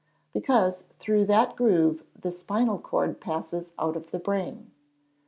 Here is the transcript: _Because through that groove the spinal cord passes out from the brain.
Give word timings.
_Because 0.33 0.81
through 0.97 1.27
that 1.27 1.55
groove 1.55 2.03
the 2.19 2.31
spinal 2.31 2.79
cord 2.79 3.21
passes 3.21 3.71
out 3.77 3.93
from 3.93 4.01
the 4.09 4.17
brain. 4.17 4.71